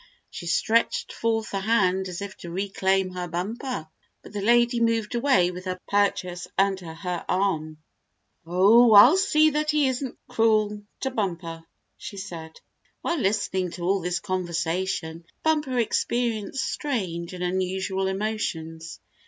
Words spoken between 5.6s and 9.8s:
her purchase under her arm. "Oh, I'll see that